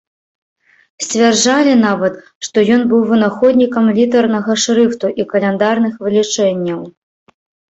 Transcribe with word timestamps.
Сцвярджалі 1.05 1.73
нават, 1.87 2.13
што 2.47 2.57
ён 2.77 2.81
быў 2.93 3.01
вынаходнікам 3.11 3.93
літарнага 3.99 4.51
шрыфту 4.65 5.07
і 5.23 5.29
каляндарных 5.35 5.93
вылічэнняў. 6.07 6.81